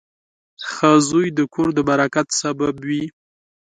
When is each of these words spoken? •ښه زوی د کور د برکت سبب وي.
•ښه 0.69 0.91
زوی 1.07 1.27
د 1.37 1.39
کور 1.53 1.67
د 1.77 1.79
برکت 1.89 2.27
سبب 2.41 2.75
وي. 2.87 3.03